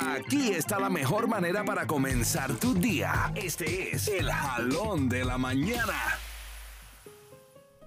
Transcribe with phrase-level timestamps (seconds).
[0.00, 3.32] Aquí está la mejor manera para comenzar tu día.
[3.34, 5.94] Este es el jalón de la mañana.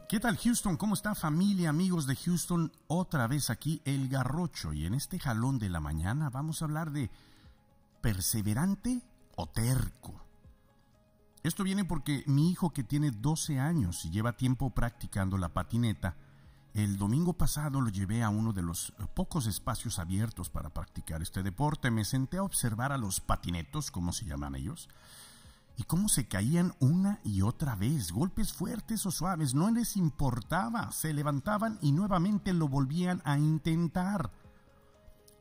[0.09, 0.75] ¿Qué tal Houston?
[0.75, 2.73] ¿Cómo está familia, amigos de Houston?
[2.87, 6.91] Otra vez aquí el garrocho y en este jalón de la mañana vamos a hablar
[6.91, 7.09] de
[8.01, 9.01] perseverante
[9.37, 10.21] o terco.
[11.43, 16.17] Esto viene porque mi hijo que tiene 12 años y lleva tiempo practicando la patineta,
[16.73, 21.43] el domingo pasado lo llevé a uno de los pocos espacios abiertos para practicar este
[21.43, 21.91] deporte.
[21.91, 24.87] Me senté a observar a los patinetos, como se llaman ellos,
[25.77, 30.91] y cómo se caían una y otra vez, golpes fuertes o suaves, no les importaba,
[30.91, 34.31] se levantaban y nuevamente lo volvían a intentar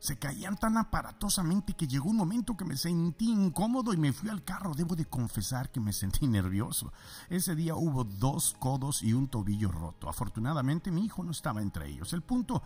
[0.01, 4.29] se caían tan aparatosamente que llegó un momento que me sentí incómodo y me fui
[4.29, 4.73] al carro.
[4.73, 6.91] Debo de confesar que me sentí nervioso.
[7.29, 10.09] Ese día hubo dos codos y un tobillo roto.
[10.09, 12.13] Afortunadamente mi hijo no estaba entre ellos.
[12.13, 12.63] El punto,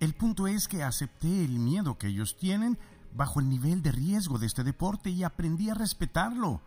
[0.00, 2.78] el punto es que acepté el miedo que ellos tienen
[3.12, 6.62] bajo el nivel de riesgo de este deporte y aprendí a respetarlo.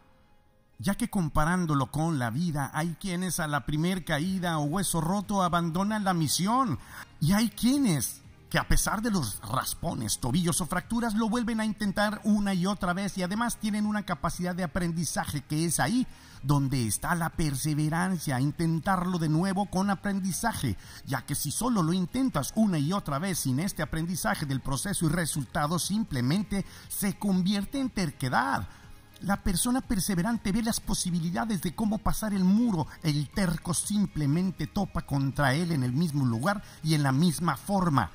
[0.78, 5.42] Ya que comparándolo con la vida, hay quienes a la primer caída o hueso roto
[5.42, 6.78] abandonan la misión.
[7.20, 8.21] Y hay quienes
[8.52, 12.66] que a pesar de los raspones, tobillos o fracturas, lo vuelven a intentar una y
[12.66, 16.06] otra vez y además tienen una capacidad de aprendizaje que es ahí
[16.44, 22.52] donde está la perseverancia, intentarlo de nuevo con aprendizaje, ya que si solo lo intentas
[22.56, 27.90] una y otra vez sin este aprendizaje del proceso y resultado, simplemente se convierte en
[27.90, 28.68] terquedad.
[29.22, 32.88] La persona perseverante ve las posibilidades de cómo pasar el muro.
[33.02, 38.12] El terco simplemente topa contra él en el mismo lugar y en la misma forma.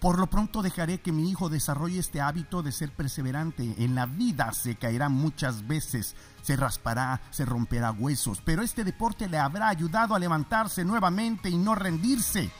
[0.00, 3.74] Por lo pronto dejaré que mi hijo desarrolle este hábito de ser perseverante.
[3.78, 9.28] En la vida se caerá muchas veces, se raspará, se romperá huesos, pero este deporte
[9.28, 12.50] le habrá ayudado a levantarse nuevamente y no rendirse.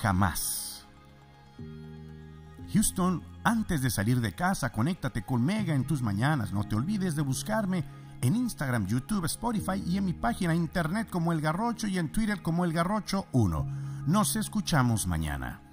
[0.00, 0.86] Jamás.
[2.72, 6.52] Houston, antes de salir de casa, conéctate con Mega en tus mañanas.
[6.52, 7.84] No te olvides de buscarme
[8.22, 12.42] en Instagram, YouTube, Spotify y en mi página internet como El Garrocho y en Twitter
[12.42, 13.66] como El Garrocho 1.
[14.06, 15.65] Nos escuchamos mañana.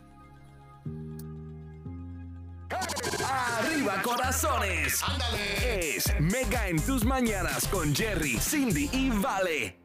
[3.84, 5.02] Arriba corazones.
[5.62, 9.83] Es Mega en tus mañanas con Jerry, Cindy y Vale.